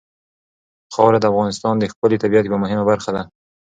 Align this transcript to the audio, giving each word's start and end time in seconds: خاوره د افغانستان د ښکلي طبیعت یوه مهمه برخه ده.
خاوره 0.93 1.19
د 1.21 1.25
افغانستان 1.33 1.73
د 1.77 1.83
ښکلي 1.91 2.17
طبیعت 2.23 2.43
یوه 2.45 2.59
مهمه 2.63 2.83
برخه 2.91 3.09
ده. 3.15 3.21